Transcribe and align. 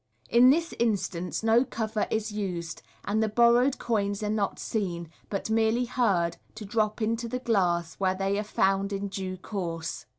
In 0.29 0.49
this 0.49 0.73
instance 0.79 1.43
no 1.43 1.63
cover 1.63 2.07
is 2.09 2.31
used, 2.31 2.81
and 3.05 3.21
the 3.21 3.29
borrowed 3.29 3.77
coins 3.77 4.23
are 4.23 4.31
not 4.31 4.57
seen, 4.57 5.11
bat 5.29 5.51
merely 5.51 5.85
heard, 5.85 6.37
to 6.55 6.65
drop 6.65 7.03
into 7.03 7.27
the 7.27 7.37
glass, 7.37 7.93
where 7.99 8.15
they 8.15 8.39
are 8.39 8.43
found 8.43 8.91
in 8.93 9.09
due 9.09 9.37
course. 9.37 10.07